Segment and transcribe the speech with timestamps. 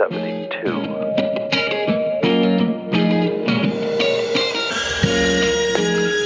[0.00, 0.56] 72.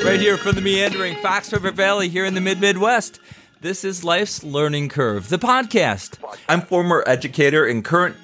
[0.04, 3.18] Right here from the meandering Fox River Valley here in the mid Midwest.
[3.62, 6.18] This is Life's Learning Curve, the podcast.
[6.48, 8.14] I'm former educator and current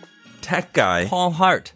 [0.41, 1.07] tech guy.
[1.07, 1.73] Paul Hart.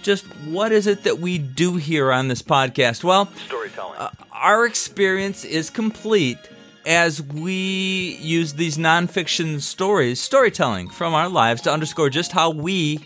[0.00, 3.04] Just what is it that we do here on this podcast?
[3.04, 3.98] Well, Storytelling.
[3.98, 6.38] uh, our experience is complete
[6.86, 13.00] as we use these nonfiction stories, storytelling from our lives to underscore just how we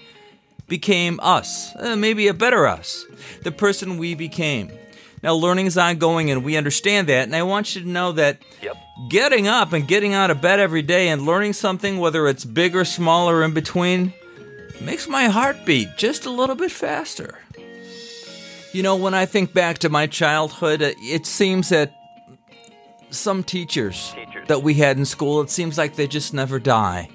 [0.72, 3.04] became us, uh, maybe a better us,
[3.42, 4.72] the person we became.
[5.22, 7.24] Now, learning is ongoing, and we understand that.
[7.24, 8.76] And I want you to know that Yep.
[9.10, 12.74] getting up and getting out of bed every day and learning something, whether it's big
[12.74, 14.14] or small or in between,
[14.80, 17.38] makes my heart beat just a little bit faster.
[18.72, 21.92] You know, when I think back to my childhood, uh, it seems that
[23.10, 24.48] some teachers, Teachers.
[24.48, 27.10] that we had in school, it seems like they just never die.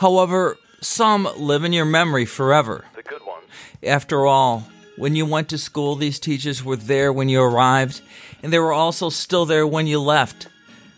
[0.00, 2.84] However, some live in your memory forever.
[3.86, 8.00] After all, when you went to school, these teachers were there when you arrived,
[8.42, 10.48] and they were also still there when you left.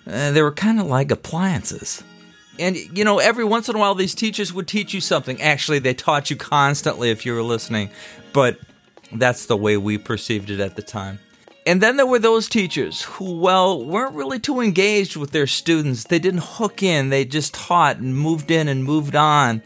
[0.07, 2.05] Uh, they were kind of like appliances.
[2.59, 5.41] And, you know, every once in a while, these teachers would teach you something.
[5.43, 7.91] Actually, they taught you constantly if you were listening,
[8.33, 8.59] but
[9.13, 11.19] that's the way we perceived it at the time.
[11.67, 16.05] And then there were those teachers who, well, weren't really too engaged with their students.
[16.05, 19.63] They didn't hook in, they just taught and moved in and moved on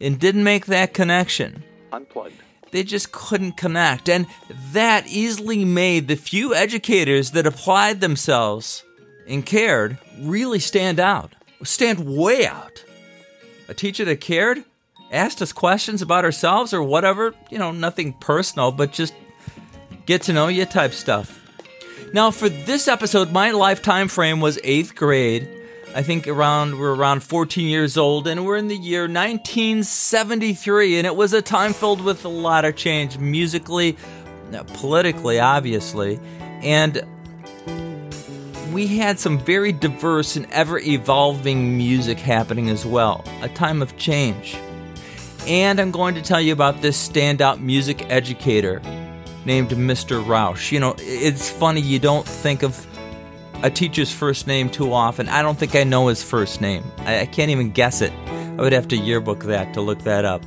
[0.00, 1.62] and didn't make that connection
[1.94, 2.42] Unplugged.
[2.74, 4.08] They just couldn't connect.
[4.08, 4.26] And
[4.72, 8.82] that easily made the few educators that applied themselves
[9.28, 12.84] and cared really stand out, stand way out.
[13.68, 14.64] A teacher that cared,
[15.12, 19.14] asked us questions about ourselves or whatever, you know, nothing personal, but just
[20.04, 21.40] get to know you type stuff.
[22.12, 25.48] Now, for this episode, my lifetime frame was eighth grade.
[25.94, 31.06] I think around we're around 14 years old, and we're in the year 1973, and
[31.06, 33.96] it was a time filled with a lot of change musically,
[34.52, 36.18] uh, politically, obviously,
[36.62, 37.06] and
[38.72, 43.24] we had some very diverse and ever evolving music happening as well.
[43.42, 44.56] A time of change.
[45.46, 48.82] And I'm going to tell you about this standout music educator
[49.44, 50.26] named Mr.
[50.26, 50.72] Rausch.
[50.72, 52.84] You know, it's funny, you don't think of
[53.62, 55.28] a teacher's first name too often.
[55.28, 56.84] I don't think I know his first name.
[56.98, 58.12] I, I can't even guess it.
[58.26, 60.42] I would have to yearbook that to look that up.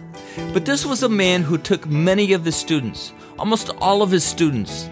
[0.54, 4.24] But this was a man who took many of his students, almost all of his
[4.24, 4.90] students,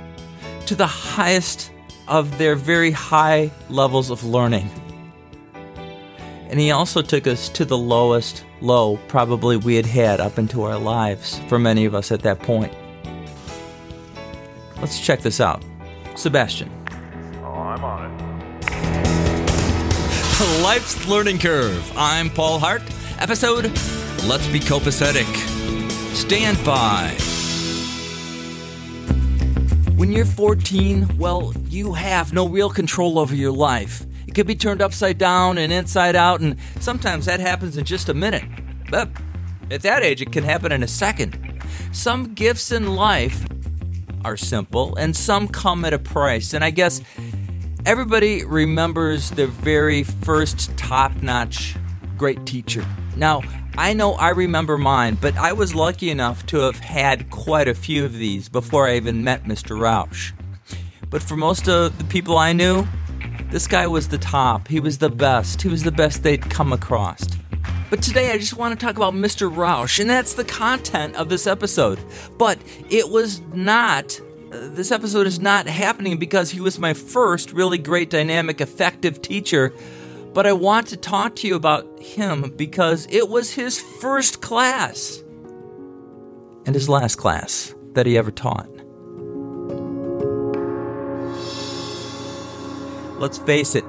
[0.66, 1.72] to the highest
[2.08, 4.70] of their very high levels of learning.
[6.50, 10.64] And he also took us to the lowest low probably we had had up into
[10.64, 12.74] our lives for many of us at that point.
[14.78, 15.64] Let's check this out.
[16.16, 16.85] Sebastian.
[20.66, 21.96] Life's Learning Curve.
[21.96, 22.82] I'm Paul Hart.
[23.20, 23.66] Episode
[24.26, 25.32] Let's Be Copacetic.
[26.16, 27.10] Stand by.
[29.96, 34.08] When you're 14, well, you have no real control over your life.
[34.26, 38.10] It could be turned upside down and inside out, and sometimes that happens in just
[38.10, 38.46] a minute.
[38.90, 39.10] But
[39.70, 41.62] at that age, it can happen in a second.
[41.92, 43.46] Some gifts in life
[44.24, 46.56] are simple, and some come at a price.
[46.56, 47.02] And I guess
[47.86, 51.76] Everybody remembers their very first top notch
[52.18, 52.84] great teacher.
[53.16, 53.44] Now,
[53.78, 57.76] I know I remember mine, but I was lucky enough to have had quite a
[57.76, 59.80] few of these before I even met Mr.
[59.80, 60.34] Rausch.
[61.12, 62.88] But for most of the people I knew,
[63.52, 64.68] this guy was the top.
[64.68, 65.62] He was the best.
[65.62, 67.28] He was the best they'd come across.
[67.92, 69.56] But today I just want to talk about Mr.
[69.56, 72.00] Rausch, and that's the content of this episode.
[72.40, 72.58] But
[72.90, 74.20] it was not
[74.56, 79.74] this episode is not happening because he was my first really great, dynamic, effective teacher.
[80.34, 85.24] But I want to talk to you about him because it was his first class
[86.66, 88.70] and his last class that he ever taught.
[93.20, 93.86] Let's face it,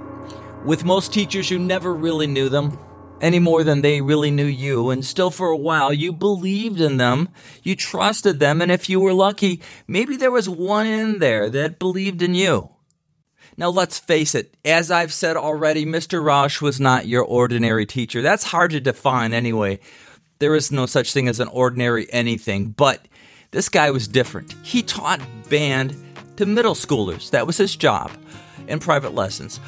[0.65, 2.79] with most teachers, you never really knew them
[3.21, 4.91] any more than they really knew you.
[4.91, 7.29] And still, for a while, you believed in them,
[7.63, 11.79] you trusted them, and if you were lucky, maybe there was one in there that
[11.79, 12.71] believed in you.
[13.57, 16.23] Now, let's face it, as I've said already, Mr.
[16.23, 18.21] Rausch was not your ordinary teacher.
[18.21, 19.81] That's hard to define anyway.
[20.39, 23.09] There is no such thing as an ordinary anything, but
[23.53, 24.55] this guy was different.
[24.63, 25.97] He taught band
[26.37, 28.11] to middle schoolers, that was his job,
[28.69, 29.59] in private lessons,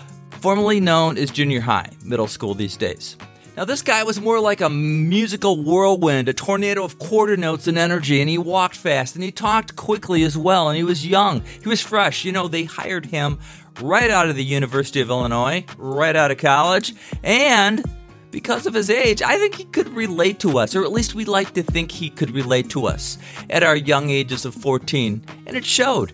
[0.40, 3.16] formerly known as junior high, middle school these days.
[3.58, 7.76] Now, this guy was more like a musical whirlwind, a tornado of quarter notes and
[7.76, 11.42] energy, and he walked fast and he talked quickly as well, and he was young.
[11.60, 12.24] He was fresh.
[12.24, 13.40] You know, they hired him
[13.80, 16.94] right out of the University of Illinois, right out of college,
[17.24, 17.84] and
[18.30, 21.24] because of his age, I think he could relate to us, or at least we
[21.24, 23.18] like to think he could relate to us
[23.50, 26.12] at our young ages of 14, and it showed.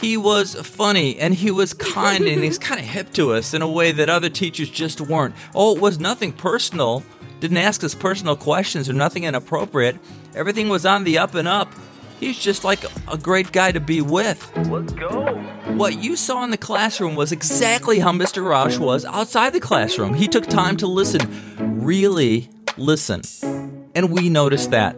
[0.00, 3.62] He was funny and he was kind and he's kind of hip to us in
[3.62, 5.34] a way that other teachers just weren't.
[5.54, 7.02] Oh, it was nothing personal,
[7.40, 9.96] didn't ask us personal questions or nothing inappropriate.
[10.34, 11.72] Everything was on the up and up.
[12.20, 14.50] He's just like a great guy to be with.
[14.68, 15.36] Let's go.
[15.74, 18.42] What you saw in the classroom was exactly how Mr.
[18.42, 20.14] Roush was outside the classroom.
[20.14, 23.22] He took time to listen, really listen.
[23.94, 24.96] And we noticed that.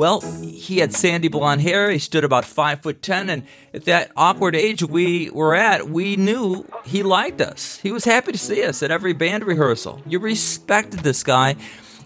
[0.00, 1.90] Well, he had sandy blonde hair.
[1.90, 3.42] He stood about five foot ten, and
[3.74, 7.76] at that awkward age we were at, we knew he liked us.
[7.82, 10.00] He was happy to see us at every band rehearsal.
[10.06, 11.56] You respected this guy,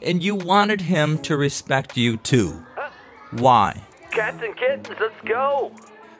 [0.02, 2.66] and you wanted him to respect you too.
[3.30, 3.84] Why?
[4.10, 5.70] Cats and kittens, let's go.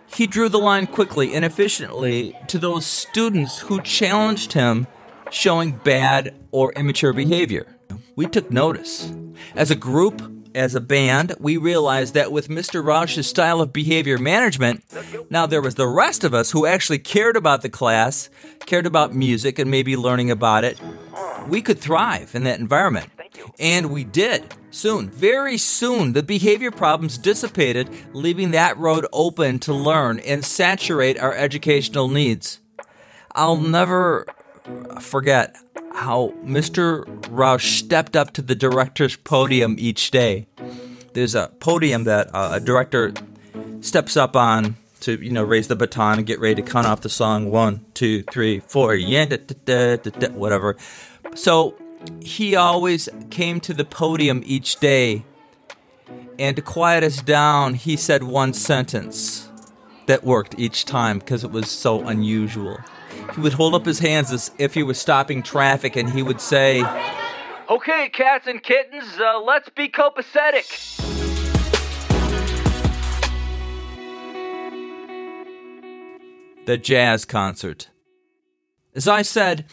[0.07, 4.87] He drew the line quickly and efficiently to those students who challenged him
[5.33, 7.67] showing bad or immature behavior.
[8.15, 9.13] We took notice.
[9.57, 10.23] As a group,
[10.55, 12.85] as a band, we realized that with Mr.
[12.85, 14.85] Roush's style of behavior management,
[15.31, 18.31] now there was the rest of us who actually cared about the class,
[18.61, 20.81] cared about music, and maybe learning about it.
[21.49, 23.11] We could thrive in that environment.
[23.59, 24.55] And we did.
[24.71, 31.19] Soon, very soon, the behavior problems dissipated, leaving that road open to learn and saturate
[31.19, 32.61] our educational needs.
[33.33, 34.27] I'll never
[35.01, 35.57] forget
[35.95, 37.05] how Mr.
[37.29, 40.47] Roush stepped up to the director's podium each day.
[41.13, 43.13] There's a podium that uh, a director
[43.81, 47.03] steps up on to, you know, raise the baton and get ready to count off
[47.03, 50.77] the song one, two, three, four, yeah, da, da, da, whatever.
[51.35, 51.77] So
[52.21, 55.25] he always came to the podium each day,
[56.39, 59.49] and to quiet us down, he said one sentence
[60.07, 62.79] that worked each time because it was so unusual.
[63.35, 66.41] He would hold up his hands as if he was stopping traffic, and he would
[66.41, 66.83] say,
[67.71, 70.95] Okay, cats and kittens, uh, let's be copacetic.
[76.67, 77.91] the jazz concert.
[78.95, 79.67] As I said,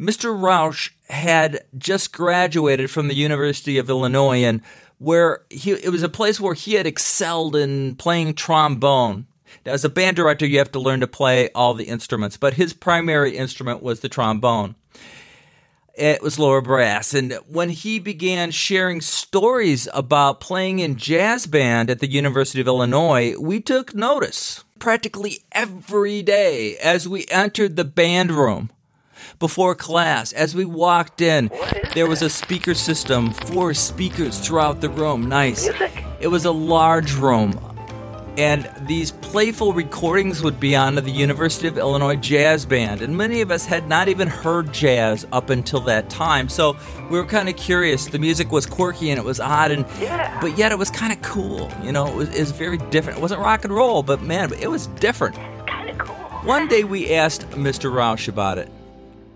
[0.00, 0.34] Mr.
[0.34, 4.62] Roush had just graduated from the University of Illinois, and
[4.98, 9.26] where he, it was a place where he had excelled in playing trombone.
[9.64, 12.54] Now, as a band director, you have to learn to play all the instruments, but
[12.54, 14.74] his primary instrument was the trombone.
[15.94, 17.12] It was lower brass.
[17.12, 22.66] And when he began sharing stories about playing in jazz band at the University of
[22.66, 28.70] Illinois, we took notice practically every day as we entered the band room
[29.38, 30.32] before class.
[30.32, 31.50] As we walked in,
[31.94, 35.28] there was a speaker system, four speakers throughout the room.
[35.28, 35.68] Nice.
[35.68, 36.04] Music.
[36.20, 37.58] It was a large room.
[38.40, 43.02] And these playful recordings would be on of the University of Illinois Jazz Band.
[43.02, 46.48] And many of us had not even heard jazz up until that time.
[46.48, 46.74] So
[47.10, 48.06] we were kind of curious.
[48.06, 50.38] The music was quirky and it was odd, and Yeah.
[50.40, 51.70] but yet it was kind of cool.
[51.82, 53.18] You know, it was, it was very different.
[53.18, 55.36] It wasn't rock and roll, but man, it was different.
[55.66, 56.14] Kind of cool.
[56.48, 57.92] One day we asked Mr.
[57.92, 58.70] Roush about it.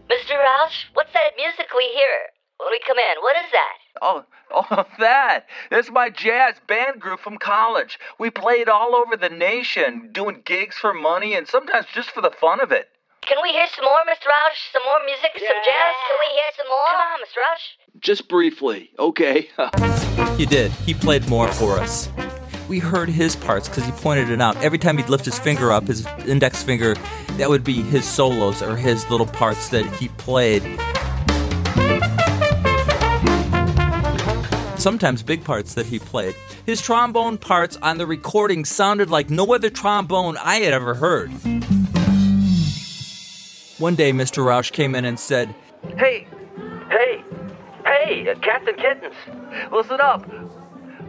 [0.08, 0.32] Mr.
[0.32, 3.20] Roush, what's that music we hear when we come in?
[3.20, 3.76] What is that?
[4.00, 4.24] Oh,
[4.54, 5.46] oh, that.
[5.70, 7.98] That's my jazz band group from college.
[8.18, 12.30] We played all over the nation, doing gigs for money and sometimes just for the
[12.30, 12.88] fun of it.
[13.26, 14.26] Can we hear some more, Mr.
[14.26, 14.72] Roush?
[14.72, 15.94] Some more music, some jazz?
[16.06, 16.90] Can we hear some more?
[16.90, 17.38] Come on, Mr.
[17.38, 18.00] Roush.
[18.00, 19.48] Just briefly, okay?
[20.36, 20.72] He did.
[20.72, 22.08] He played more for us.
[22.68, 24.56] We heard his parts because he pointed it out.
[24.56, 26.96] Every time he'd lift his finger up, his index finger,
[27.36, 30.62] that would be his solos or his little parts that he played.
[34.84, 36.34] Sometimes big parts that he played.
[36.66, 41.30] His trombone parts on the recording sounded like no other trombone I had ever heard.
[43.78, 44.44] One day, Mr.
[44.44, 45.54] Roush came in and said,
[45.96, 46.26] hey,
[46.90, 47.24] hey,
[47.86, 49.14] hey, uh, cats and kittens,
[49.72, 50.30] listen up.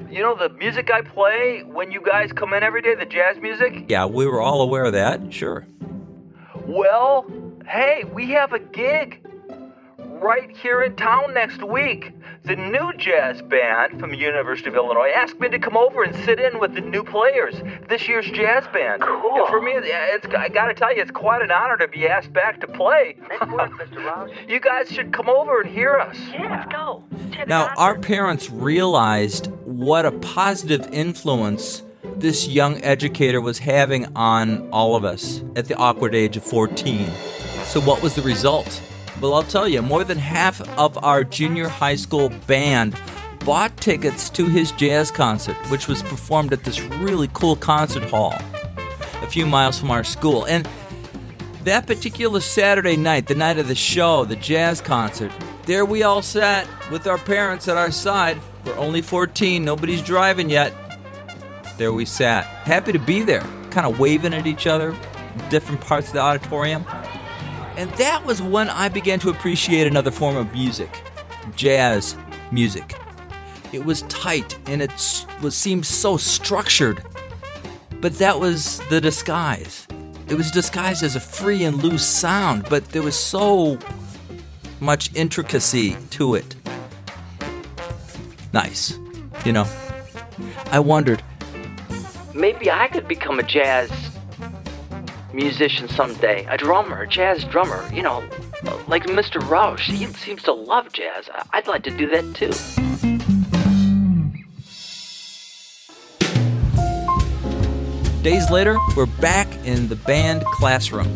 [0.10, 3.36] You know the music I play when you guys come in every day, the jazz
[3.42, 3.88] music?
[3.90, 5.68] Yeah, we were all aware of that, sure.
[6.66, 7.30] Well,
[7.68, 9.20] hey, we have a gig
[9.98, 12.14] right here in town next week.
[12.46, 16.16] The new jazz band from the University of Illinois asked me to come over and
[16.26, 17.56] sit in with the new players,
[17.90, 19.02] this year's jazz band.
[19.02, 19.34] Cool.
[19.34, 22.32] And for me, it's, I gotta tell you, it's quite an honor to be asked
[22.34, 23.18] back to play.
[23.30, 23.96] Nice work, Mr.
[23.96, 24.36] Roush.
[24.48, 26.16] You guys should come over and hear us.
[26.32, 27.04] Yeah, let's go.
[27.48, 31.82] Now, our parents realized what a positive influence
[32.16, 37.10] this young educator was having on all of us at the awkward age of 14.
[37.64, 38.84] So, what was the result?
[39.22, 43.00] Well, I'll tell you, more than half of our junior high school band
[43.46, 48.36] bought tickets to his jazz concert, which was performed at this really cool concert hall
[49.22, 50.46] a few miles from our school.
[50.46, 50.68] And
[51.64, 55.32] that particular Saturday night, the night of the show, the jazz concert,
[55.66, 58.38] there we all sat with our parents at our side.
[58.66, 60.74] We're only 14, nobody's driving yet.
[61.78, 63.42] There we sat, happy to be there,
[63.72, 64.96] kind of waving at each other,
[65.50, 66.86] different parts of the auditorium.
[67.78, 70.90] And that was when I began to appreciate another form of music
[71.56, 72.18] jazz
[72.52, 72.96] music.
[73.72, 74.92] It was tight and it
[75.42, 77.04] was, seemed so structured.
[78.02, 79.88] But that was the disguise.
[80.28, 83.78] It was disguised as a free and loose sound, but there was so
[84.80, 86.56] much intricacy to it.
[88.54, 88.98] Nice.
[89.46, 89.68] You know,
[90.72, 91.22] I wondered
[92.34, 93.92] maybe I could become a jazz
[95.36, 98.28] musician someday, a drummer, a jazz drummer, you know,
[98.88, 99.46] like Mr.
[99.50, 99.88] Rausch.
[99.88, 101.30] He seems to love jazz.
[101.52, 102.52] I'd like to do that too.
[108.24, 111.08] Days later, we're back in the band classroom.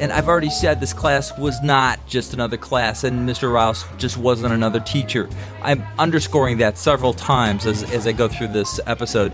[0.00, 3.52] And I've already said this class was not just another class, and Mr.
[3.52, 5.28] Rouse just wasn't another teacher.
[5.62, 9.30] I'm underscoring that several times as, as I go through this episode.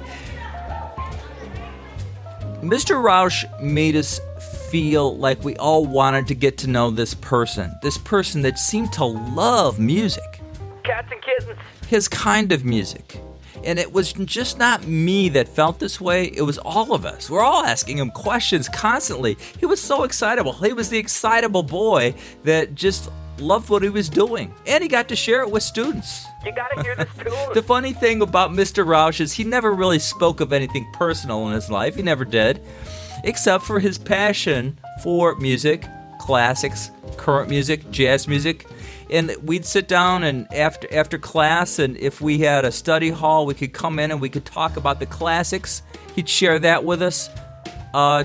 [2.67, 3.01] Mr.
[3.01, 4.21] Rausch made us
[4.69, 8.93] feel like we all wanted to get to know this person, this person that seemed
[8.95, 10.41] to love music.
[10.83, 11.61] Cats and kittens.
[11.87, 13.21] His kind of music.
[13.63, 17.31] And it was just not me that felt this way, it was all of us.
[17.31, 19.37] We're all asking him questions constantly.
[19.61, 20.53] He was so excitable.
[20.53, 24.55] He was the excitable boy that just loved what he was doing.
[24.67, 26.25] And he got to share it with students.
[26.45, 27.55] You gotta hear this tune.
[27.55, 28.87] the funny thing about Mr.
[28.87, 31.97] Rausch is he never really spoke of anything personal in his life.
[31.97, 32.63] He never did,
[33.25, 35.87] except for his passion for music,
[36.21, 38.67] classics, current music, jazz music.
[39.11, 43.47] And we'd sit down and after after class, and if we had a study hall,
[43.47, 45.83] we could come in and we could talk about the classics.
[46.17, 47.31] He'd share that with us.
[47.95, 48.25] Uh,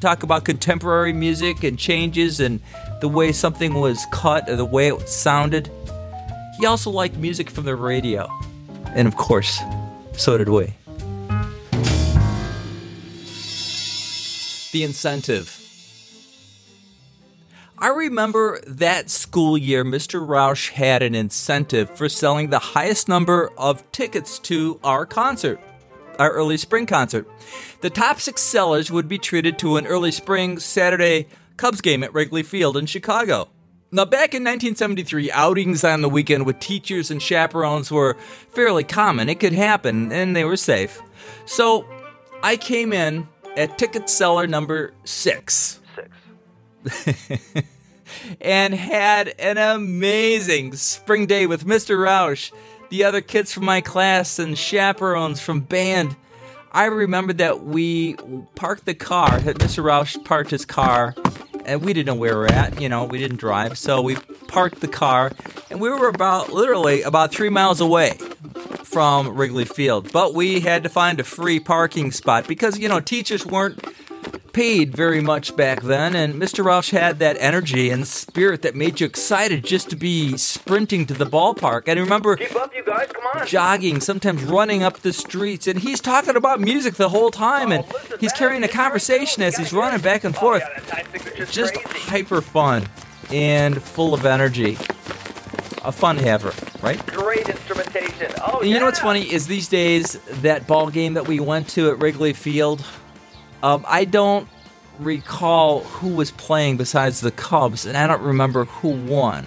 [0.00, 2.60] talk about contemporary music and changes and
[3.00, 5.70] the way something was cut or the way it sounded.
[6.58, 8.30] He also liked music from the radio.
[8.94, 9.60] And of course,
[10.12, 10.74] so did we.
[14.72, 15.62] The incentive.
[17.78, 20.26] I remember that school year, Mr.
[20.26, 25.60] Rausch had an incentive for selling the highest number of tickets to our concert,
[26.18, 27.28] our early spring concert.
[27.82, 31.26] The top six sellers would be treated to an early spring Saturday
[31.56, 33.48] Cubs game at Wrigley Field in Chicago.
[33.92, 38.16] Now, back in 1973, outings on the weekend with teachers and chaperones were
[38.50, 39.28] fairly common.
[39.28, 41.00] It could happen, and they were safe.
[41.44, 41.86] So,
[42.42, 45.80] I came in at ticket seller number six.
[46.84, 47.42] Six.
[48.40, 51.98] and had an amazing spring day with Mr.
[51.98, 52.50] Rausch,
[52.90, 56.16] the other kids from my class, and chaperones from band.
[56.76, 58.16] I remember that we
[58.54, 59.82] parked the car, Mr.
[59.82, 61.14] Rausch parked his car
[61.64, 62.80] and we didn't know where we were at.
[62.80, 64.16] You know, we didn't drive, so we
[64.46, 65.32] parked the car,
[65.70, 68.18] and we were about literally about three miles away
[68.84, 70.12] from Wrigley Field.
[70.12, 73.82] But we had to find a free parking spot because you know teachers weren't
[74.52, 76.64] paid very much back then, and Mr.
[76.64, 81.14] Rausch had that energy and spirit that made you excited just to be sprinting to
[81.14, 81.82] the ballpark.
[81.88, 83.08] And I remember up, you guys.
[83.12, 83.46] Come on.
[83.46, 87.84] jogging, sometimes running up the streets, and he's talking about music the whole time, and
[87.84, 90.62] Oh, listen, he's carrying a conversation as he's running back and Oh, forth.
[90.88, 91.98] yeah, that Just crazy.
[92.10, 92.86] hyper fun
[93.30, 94.78] and full of energy.
[95.84, 96.52] A fun haver,
[96.82, 97.04] right?
[97.06, 98.32] Great instrumentation.
[98.44, 101.68] Oh, And you know what's funny is these days that ball game that we went
[101.70, 102.84] to at Wrigley Field,
[103.62, 104.48] um, I don't
[104.98, 109.46] recall who was playing besides the Cubs, and I don't remember who won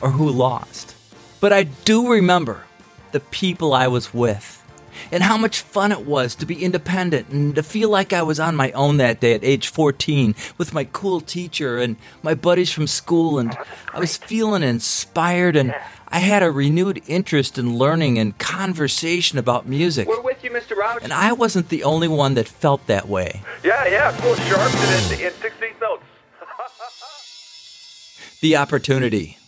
[0.00, 0.94] or who lost.
[1.40, 2.64] But I do remember
[3.12, 4.59] the people I was with
[5.10, 8.40] and how much fun it was to be independent and to feel like I was
[8.40, 12.70] on my own that day at age 14 with my cool teacher and my buddies
[12.70, 13.56] from school and
[13.92, 15.74] I was feeling inspired and
[16.08, 20.08] I had a renewed interest in learning and conversation about music.
[20.08, 20.76] We're with you, Mr.
[20.76, 21.02] Rausch.
[21.02, 23.42] And I wasn't the only one that felt that way.
[23.62, 24.34] Yeah, yeah, cool.
[24.34, 26.02] sharps and in, in 16 notes.
[28.40, 29.38] The opportunity.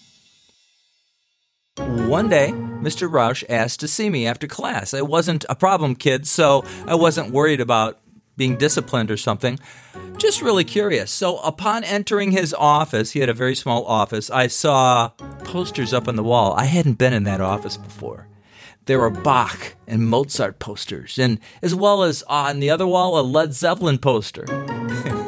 [1.79, 3.11] One day, Mr.
[3.11, 4.93] Rausch asked to see me after class.
[4.93, 8.01] It wasn't a problem kid, so I wasn't worried about
[8.37, 9.59] being disciplined or something.
[10.17, 11.13] Just really curious.
[11.13, 15.11] So, upon entering his office, he had a very small office, I saw
[15.45, 16.55] posters up on the wall.
[16.55, 18.27] I hadn't been in that office before.
[18.87, 23.23] There were Bach and Mozart posters, and as well as on the other wall, a
[23.23, 24.45] Led Zeppelin poster.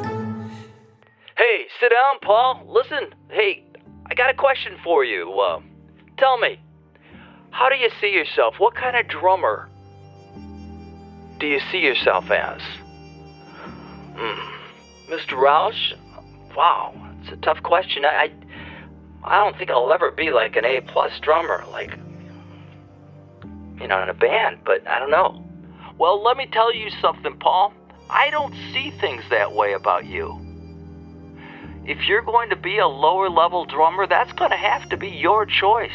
[1.37, 2.63] Hey, sit down, Paul.
[2.65, 3.65] Listen, hey,
[4.09, 5.37] I got a question for you.
[5.37, 5.59] Uh,
[6.17, 6.57] tell me,
[7.55, 8.55] how do you see yourself?
[8.57, 9.69] What kind of drummer
[11.39, 12.61] do you see yourself as?
[14.17, 15.09] Hmm.
[15.09, 15.37] Mr.
[15.37, 15.93] Rausch?
[16.53, 18.03] Wow, it's a tough question.
[18.03, 18.29] I,
[19.23, 21.97] I don't think I'll ever be like an A plus drummer, like
[23.79, 25.41] you know, in a band, but I don't know.
[25.97, 27.71] Well, let me tell you something, Paul.
[28.09, 30.37] I don't see things that way about you.
[31.85, 35.07] If you're going to be a lower level drummer, that's going to have to be
[35.07, 35.91] your choice.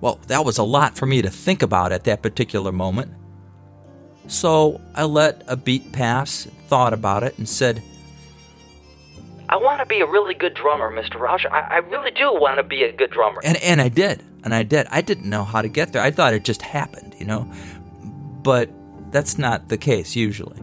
[0.00, 3.12] Well, that was a lot for me to think about at that particular moment.
[4.28, 7.82] So I let a beat pass, thought about it, and said,
[9.48, 11.16] I want to be a really good drummer, Mr.
[11.16, 11.44] Roush.
[11.50, 13.40] I, I really do want to be a good drummer.
[13.42, 14.86] and and I did, and I did.
[14.90, 16.00] I didn't know how to get there.
[16.00, 17.52] I thought it just happened, you know.
[18.42, 18.70] But
[19.10, 20.62] that's not the case usually.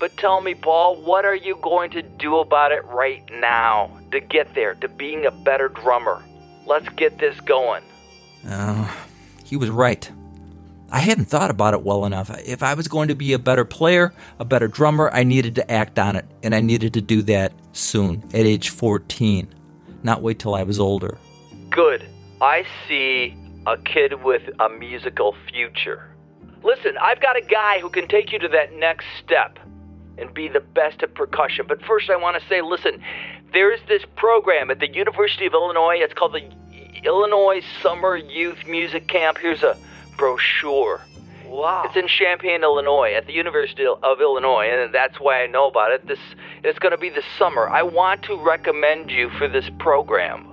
[0.00, 4.18] But tell me, Paul, what are you going to do about it right now to
[4.18, 6.24] get there, to being a better drummer?
[6.66, 7.82] Let's get this going.
[8.46, 8.90] Uh,
[9.44, 10.10] he was right.
[10.90, 12.30] I hadn't thought about it well enough.
[12.46, 15.70] If I was going to be a better player, a better drummer, I needed to
[15.70, 19.48] act on it, and I needed to do that soon, at age 14,
[20.02, 21.16] not wait till I was older.
[21.70, 22.06] Good.
[22.42, 23.34] I see
[23.66, 26.14] a kid with a musical future.
[26.62, 29.58] Listen, I've got a guy who can take you to that next step
[30.18, 31.64] and be the best at percussion.
[31.66, 33.02] But first, I want to say listen,
[33.52, 35.96] there's this program at the University of Illinois.
[35.98, 36.50] It's called the
[37.04, 39.38] Illinois Summer Youth Music Camp.
[39.38, 39.76] Here's a
[40.16, 41.02] brochure.
[41.46, 41.82] Wow.
[41.84, 45.92] It's in Champaign, Illinois, at the University of Illinois, and that's why I know about
[45.92, 46.06] it.
[46.06, 46.18] This
[46.64, 47.68] it's going to be this summer.
[47.68, 50.46] I want to recommend you for this program.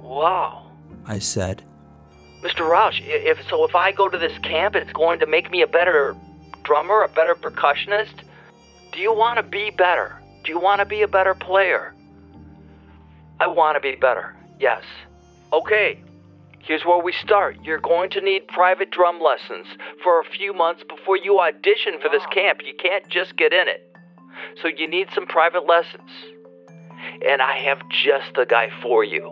[0.00, 0.70] Wow.
[1.06, 1.64] I said,
[2.42, 2.60] Mr.
[2.60, 5.66] Roush, if so if I go to this camp, it's going to make me a
[5.66, 6.14] better
[6.62, 8.22] drummer, a better percussionist.
[8.92, 10.20] Do you want to be better?
[10.44, 11.93] Do you want to be a better player?
[13.44, 14.34] I want to be better.
[14.58, 14.82] Yes.
[15.52, 16.02] Okay.
[16.60, 17.58] Here's where we start.
[17.62, 19.66] You're going to need private drum lessons
[20.02, 22.60] for a few months before you audition for this camp.
[22.64, 23.94] You can't just get in it.
[24.62, 26.08] So you need some private lessons.
[27.28, 29.30] And I have just the guy for you.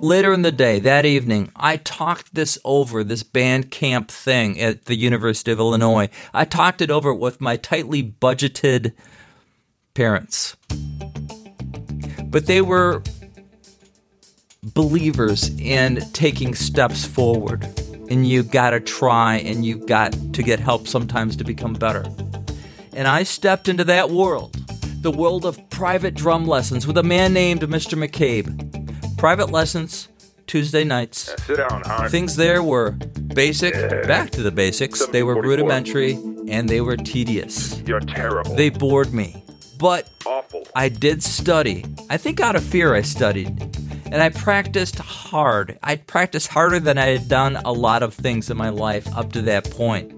[0.00, 4.86] Later in the day, that evening, I talked this over, this band camp thing at
[4.86, 6.08] the University of Illinois.
[6.32, 8.94] I talked it over with my tightly budgeted
[9.94, 10.56] parents.
[12.24, 13.02] But they were
[14.62, 17.64] believers in taking steps forward.
[18.10, 22.04] And you gotta try and you got to get help sometimes to become better.
[22.92, 24.54] And I stepped into that world,
[25.00, 27.98] the world of private drum lessons with a man named Mr.
[27.98, 29.16] McCabe.
[29.16, 30.08] Private lessons,
[30.46, 31.34] Tuesday nights.
[31.46, 32.08] Sit down, hon.
[32.10, 32.92] Things there were
[33.34, 33.72] basic,
[34.06, 35.06] back to the basics.
[35.06, 36.12] They were rudimentary
[36.46, 37.80] and they were tedious.
[37.86, 38.54] You're terrible.
[38.54, 39.43] They bored me.
[39.78, 40.66] But Awful.
[40.74, 41.84] I did study.
[42.08, 43.48] I think out of fear I studied.
[44.06, 45.78] And I practiced hard.
[45.82, 49.32] I practiced harder than I had done a lot of things in my life up
[49.32, 50.12] to that point.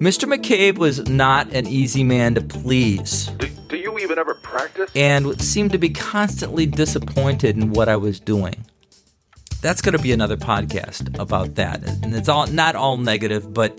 [0.00, 0.24] Mr.
[0.32, 4.90] McCabe was not an easy man to please Do, do you even ever practice?
[4.96, 8.54] and seemed to be constantly disappointed in what I was doing.
[9.60, 11.86] That's going to be another podcast about that.
[12.02, 13.78] And it's all not all negative, but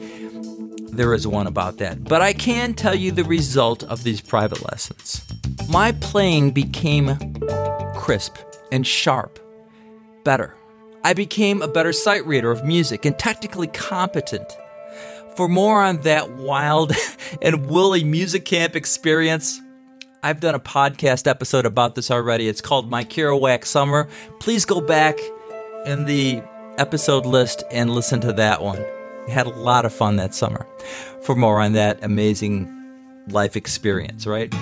[0.91, 2.03] there is one about that.
[2.03, 5.25] But I can tell you the result of these private lessons.
[5.69, 7.17] My playing became
[7.95, 8.37] crisp
[8.71, 9.39] and sharp,
[10.23, 10.55] better.
[11.03, 14.51] I became a better sight reader of music and technically competent.
[15.35, 16.93] For more on that wild
[17.41, 19.59] and woolly music camp experience,
[20.23, 22.47] I've done a podcast episode about this already.
[22.47, 24.07] It's called My Kerouac Summer.
[24.39, 25.17] Please go back
[25.85, 26.43] in the
[26.77, 28.83] episode list and listen to that one.
[29.25, 30.65] We had a lot of fun that summer.
[31.21, 32.67] For more on that amazing
[33.27, 34.53] life experience, right?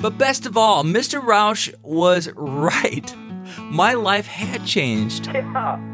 [0.00, 1.20] But best of all, Mr.
[1.20, 3.14] Roush was right.
[3.58, 5.28] My life had changed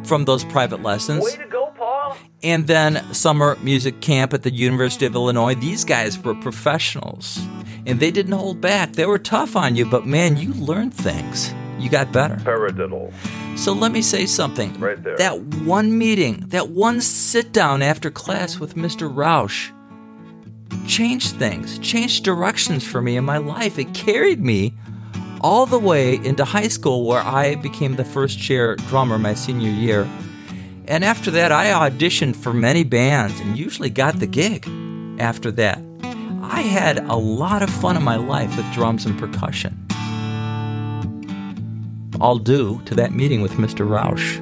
[0.04, 1.24] from those private lessons.
[1.24, 2.16] Way to go, Paul.
[2.42, 5.54] And then summer music camp at the University of Illinois.
[5.54, 7.38] These guys were professionals
[7.86, 8.92] and they didn't hold back.
[8.92, 11.52] They were tough on you, but man, you learned things.
[11.78, 12.36] You got better.
[12.36, 13.12] Paradiddle.
[13.58, 14.78] So let me say something.
[14.78, 15.16] Right there.
[15.16, 19.12] That one meeting, that one sit down after class with Mr.
[19.12, 19.72] Roush
[20.86, 23.76] changed things, changed directions for me in my life.
[23.76, 24.74] It carried me
[25.40, 29.70] all the way into high school where I became the first chair drummer my senior
[29.70, 30.08] year.
[30.86, 34.68] And after that, I auditioned for many bands and usually got the gig
[35.18, 35.82] after that.
[36.42, 39.87] I had a lot of fun in my life with drums and percussion.
[42.20, 43.86] All due to that meeting with Mr.
[43.86, 44.38] Roush.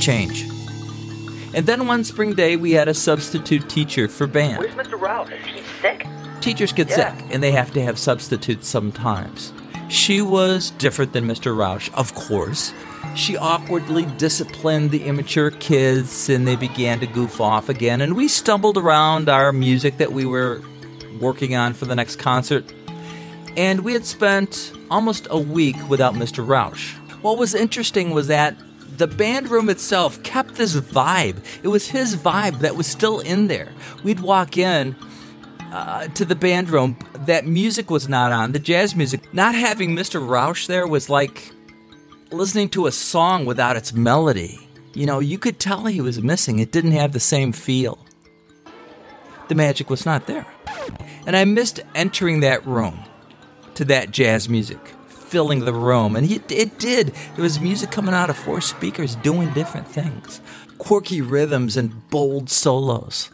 [0.00, 0.42] Change.
[1.54, 4.58] And then one spring day, we had a substitute teacher for band.
[4.58, 4.98] Where's Mr.
[4.98, 5.32] Roush?
[5.46, 6.06] He's sick.
[6.40, 7.16] Teachers get Yeah.
[7.16, 9.52] sick, and they have to have substitutes sometimes.
[9.88, 11.54] She was different than Mr.
[11.56, 12.72] Roush, of course.
[13.14, 18.00] she awkwardly disciplined the immature kids and they began to goof off again.
[18.00, 20.62] And we stumbled around our music that we were
[21.20, 22.64] working on for the next concert.
[23.56, 26.46] And we had spent almost a week without Mr.
[26.46, 26.94] Rausch.
[27.22, 28.56] What was interesting was that
[28.96, 31.44] the band room itself kept this vibe.
[31.62, 33.72] It was his vibe that was still in there.
[34.02, 34.96] We'd walk in
[35.74, 39.34] uh, to the band room, that music was not on, the jazz music.
[39.34, 40.26] Not having Mr.
[40.26, 41.50] Rausch there was like
[42.30, 44.68] listening to a song without its melody.
[44.92, 46.60] You know, you could tell he was missing.
[46.60, 47.98] It didn't have the same feel.
[49.48, 50.46] The magic was not there.
[51.26, 53.02] And I missed entering that room
[53.76, 56.16] to that jazz music, filling the room.
[56.16, 57.14] And it, it did.
[57.34, 60.40] There was music coming out of four speakers doing different things
[60.78, 63.30] quirky rhythms and bold solos.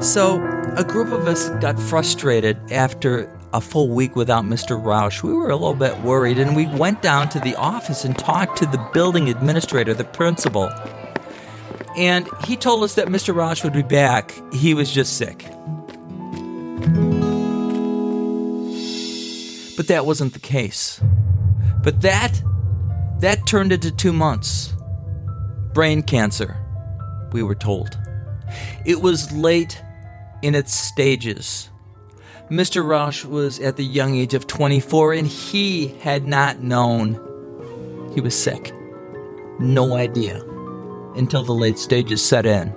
[0.00, 0.40] So,
[0.76, 4.80] a group of us got frustrated after a full week without Mr.
[4.82, 5.22] Rausch.
[5.22, 8.58] We were a little bit worried, and we went down to the office and talked
[8.58, 10.70] to the building administrator, the principal.
[11.96, 13.34] And he told us that Mr.
[13.34, 14.34] Rausch would be back.
[14.52, 15.46] He was just sick.
[19.76, 21.00] But that wasn't the case.
[21.82, 22.42] But that
[23.20, 24.74] that turned into 2 months.
[25.72, 26.56] Brain cancer,
[27.32, 27.98] we were told.
[28.84, 29.82] It was late
[30.42, 31.70] in its stages.
[32.50, 32.86] Mr.
[32.86, 37.20] Rausch was at the young age of 24 and he had not known
[38.14, 38.72] he was sick.
[39.58, 40.42] No idea
[41.16, 42.72] until the late stages set in.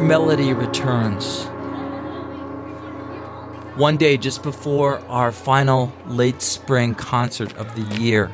[0.00, 1.44] Our melody returns.
[3.76, 8.32] One day just before our final late spring concert of the year,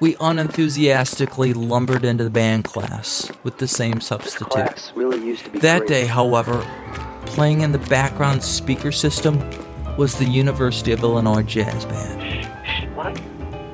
[0.00, 4.92] we unenthusiastically lumbered into the band class with the same substitute.
[4.94, 5.88] Really used to be That great.
[5.88, 6.62] day, however,
[7.24, 9.42] playing in the background speaker system
[9.96, 12.44] was the University of Illinois Jazz Band.
[12.94, 13.18] What?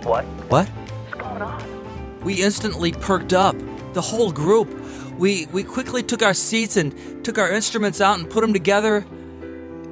[0.04, 0.24] What?
[0.24, 0.68] What?
[0.68, 2.20] What's going on?
[2.22, 3.56] We instantly perked up,
[3.92, 4.68] the whole group.
[5.18, 9.04] We, we quickly took our seats and took our instruments out and put them together.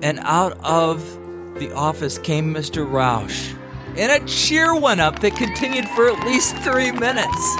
[0.03, 1.01] And out of
[1.59, 2.91] the office came Mr.
[2.91, 3.53] Rausch.
[3.97, 7.57] And a cheer went up that continued for at least three minutes.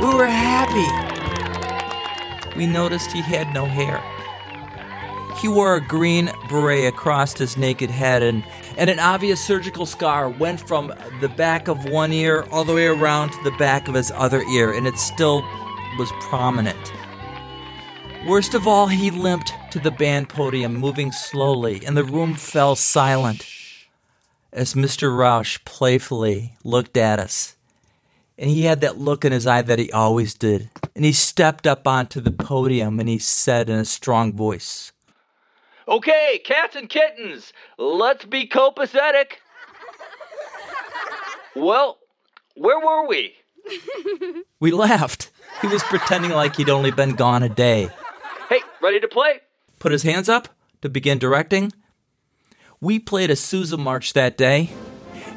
[0.00, 1.14] We were happy.
[2.56, 4.02] We noticed he had no hair.
[5.40, 8.44] He wore a green beret across his naked head, and,
[8.76, 12.86] and an obvious surgical scar went from the back of one ear all the way
[12.86, 15.42] around to the back of his other ear, and it still
[15.98, 16.92] was prominent.
[18.26, 22.74] Worst of all, he limped to the band podium, moving slowly, and the room fell
[22.74, 23.46] silent
[24.54, 25.14] as Mr.
[25.14, 27.56] Rausch playfully looked at us.
[28.38, 30.70] And he had that look in his eye that he always did.
[30.94, 34.92] And he stepped up onto the podium and he said in a strong voice,
[35.86, 39.34] Okay, cats and kittens, let's be copacetic.
[41.56, 41.98] well,
[42.54, 43.34] where were we?
[44.60, 45.30] We laughed.
[45.60, 47.88] He was pretending like he'd only been gone a day.
[48.48, 49.40] Hey, ready to play?
[49.78, 50.48] Put his hands up
[50.82, 51.72] to begin directing.
[52.80, 54.70] We played a Sousa march that day,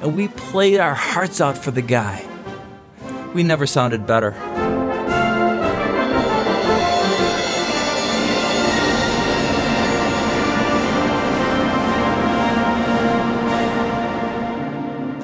[0.01, 2.25] and we played our hearts out for the guy.
[3.34, 4.36] We never sounded better.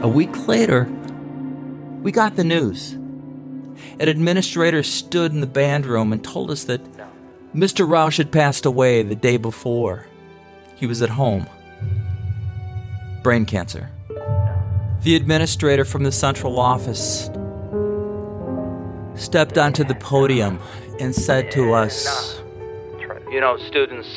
[0.02, 0.84] A week later,
[2.02, 2.98] we got the news.
[4.00, 6.82] An administrator stood in the band room and told us that
[7.56, 7.88] Mr.
[7.88, 10.08] Rausch had passed away the day before.
[10.76, 11.48] He was at home.
[13.22, 13.90] Brain cancer.
[15.04, 17.30] The administrator from the central office
[19.16, 20.60] stepped onto the podium
[21.00, 22.42] and said to us,
[23.30, 24.08] You know, students,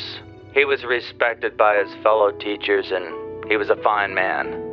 [0.53, 4.66] he was respected by his fellow teachers and he was a fine man.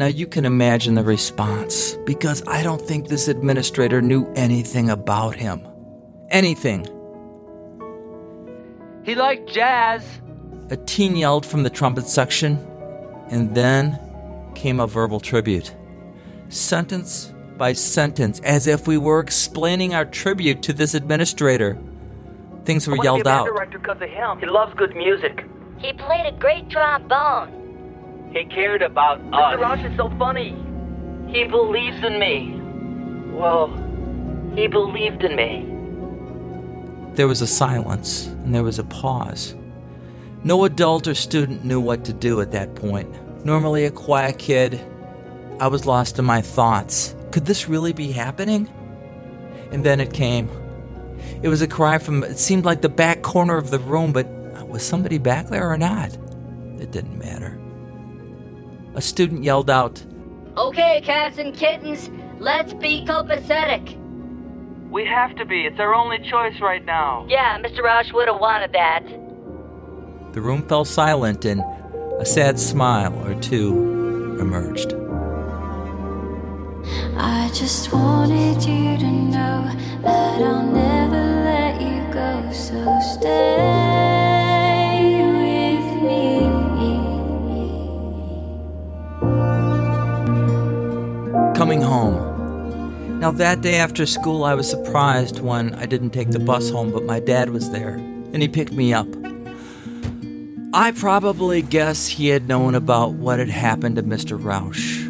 [0.00, 5.34] Now you can imagine the response, because I don't think this administrator knew anything about
[5.34, 5.60] him.
[6.30, 6.86] Anything.
[9.04, 10.02] He liked jazz.
[10.70, 12.56] A teen yelled from the trumpet section,
[13.28, 14.00] and then
[14.54, 15.76] came a verbal tribute.
[16.48, 21.78] Sentence by sentence, as if we were explaining our tribute to this administrator.
[22.64, 23.48] Things were yelled out.
[23.48, 24.38] director because of him.
[24.38, 25.44] He loves good music.
[25.76, 27.59] He played a great trombone.
[28.32, 29.24] He cared about us.
[29.32, 29.60] Mr.
[29.60, 30.56] Rausch is so funny.
[31.28, 32.60] He believes in me.
[33.32, 33.68] Well,
[34.54, 35.66] he believed in me.
[37.14, 39.54] There was a silence, and there was a pause.
[40.44, 43.08] No adult or student knew what to do at that point.
[43.44, 44.80] Normally a quiet kid,
[45.60, 47.14] I was lost in my thoughts.
[47.30, 48.68] Could this really be happening?
[49.72, 50.48] And then it came.
[51.42, 54.26] It was a cry from, it seemed like the back corner of the room, but
[54.70, 56.16] Was somebody back there or not?
[56.78, 57.59] It didn't matter.
[58.94, 60.04] A student yelled out,
[60.56, 63.96] Okay, cats and kittens, let's be copacetic.
[64.90, 65.64] We have to be.
[65.64, 67.24] It's our only choice right now.
[67.28, 67.78] Yeah, Mr.
[67.78, 69.04] Roush would have wanted that.
[70.32, 71.62] The room fell silent and
[72.18, 74.92] a sad smile or two emerged.
[77.16, 79.72] I just wanted you to know
[80.02, 82.52] that I'll never let you go.
[82.52, 83.99] So stay
[91.70, 93.20] Coming home.
[93.20, 96.90] Now, that day after school, I was surprised when I didn't take the bus home,
[96.90, 99.06] but my dad was there, and he picked me up.
[100.74, 104.36] I probably guess he had known about what had happened to Mr.
[104.36, 105.06] Roush.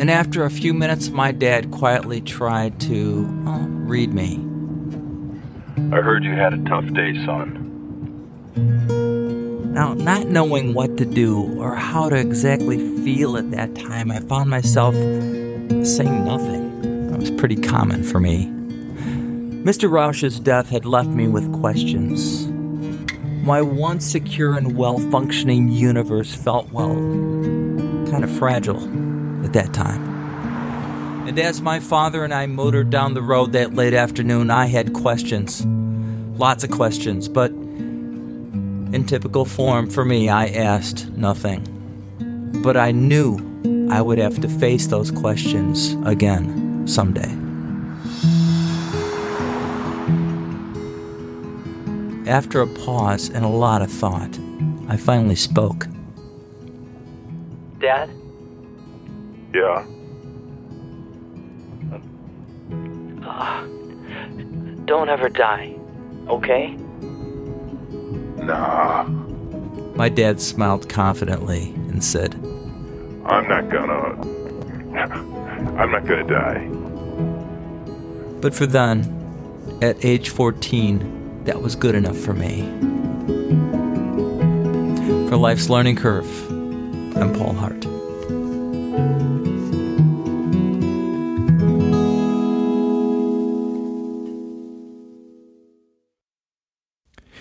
[0.00, 4.38] And after a few minutes, my dad quietly tried to well, read me.
[5.96, 7.68] I heard you had a tough day, son.
[9.72, 14.18] Now, not knowing what to do or how to exactly feel at that time, I
[14.18, 14.96] found myself
[15.84, 17.10] saying nothing.
[17.10, 18.46] That was pretty common for me.
[19.64, 19.90] Mr.
[19.90, 22.48] Roush's death had left me with questions.
[23.44, 28.82] My once secure and well functioning universe felt, well, kind of fragile
[29.44, 30.08] at that time.
[31.28, 34.92] And as my father and I motored down the road that late afternoon, I had
[34.92, 35.64] questions.
[36.38, 37.50] Lots of questions, but
[38.92, 41.66] in typical form for me, I asked nothing.
[42.62, 43.49] But I knew
[43.90, 47.36] I would have to face those questions again someday.
[52.30, 54.38] After a pause and a lot of thought,
[54.88, 55.88] I finally spoke.
[57.80, 58.08] Dad?
[59.52, 59.84] Yeah.
[63.24, 63.66] Ah,
[64.84, 65.74] don't ever die,
[66.28, 66.76] okay?
[68.36, 69.02] Nah.
[69.96, 72.40] My dad smiled confidently and said,
[73.30, 74.40] I'm not gonna.
[75.78, 76.66] I'm not gonna die.
[78.40, 79.06] But for then,
[79.80, 82.62] at age 14, that was good enough for me.
[85.28, 86.50] For Life's Learning Curve,
[87.16, 87.86] I'm Paul Hart.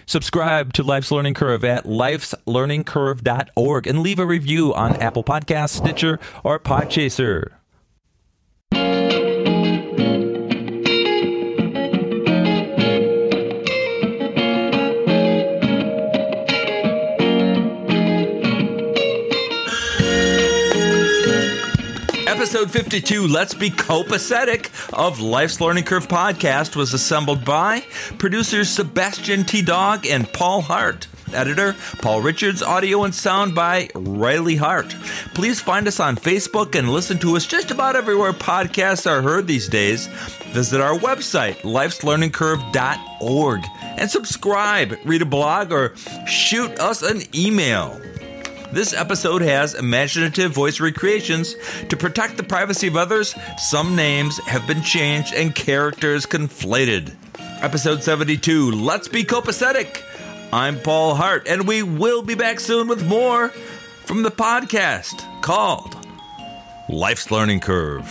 [0.09, 6.19] Subscribe to Life's Learning Curve at lifeslearningcurve.org and leave a review on Apple Podcasts, Stitcher,
[6.43, 7.51] or Podchaser.
[22.25, 27.81] Episode 52, Let's Be Copacetic of Life's Learning Curve podcast was assembled by
[28.17, 29.61] producers Sebastian T.
[29.61, 31.07] Dog and Paul Hart.
[31.33, 34.95] Editor Paul Richards, audio and sound by Riley Hart.
[35.33, 39.47] Please find us on Facebook and listen to us just about everywhere podcasts are heard
[39.47, 40.07] these days.
[40.53, 48.01] Visit our website, lifeslearningcurve.org, and subscribe, read a blog, or shoot us an email.
[48.71, 51.55] This episode has imaginative voice recreations.
[51.89, 57.15] To protect the privacy of others, some names have been changed and characters conflated.
[57.63, 60.03] Episode 72 Let's Be Copacetic.
[60.53, 63.49] I'm Paul Hart, and we will be back soon with more
[64.05, 65.95] from the podcast called
[66.89, 68.05] Life's Learning Curve.